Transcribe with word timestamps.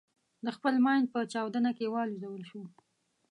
د 0.45 0.47
خپل 0.55 0.75
ماین 0.85 1.03
په 1.13 1.19
چاودنه 1.31 1.71
کې 1.77 1.91
والوزول 1.93 2.43
شو. 2.49 2.63